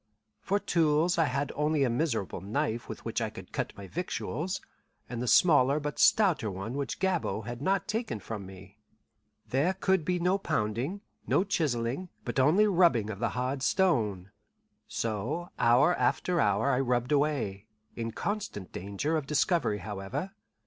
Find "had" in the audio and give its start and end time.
1.25-1.51, 7.45-7.61